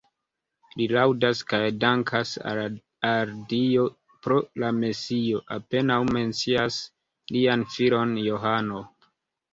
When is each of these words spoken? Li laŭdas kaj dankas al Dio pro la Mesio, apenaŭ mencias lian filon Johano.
Li 0.77 0.85
laŭdas 0.93 1.41
kaj 1.51 1.59
dankas 1.83 2.31
al 2.51 3.33
Dio 3.51 3.85
pro 4.25 4.39
la 4.63 4.73
Mesio, 4.81 5.43
apenaŭ 5.59 6.01
mencias 6.11 6.83
lian 7.37 7.67
filon 7.77 8.17
Johano. 8.31 8.83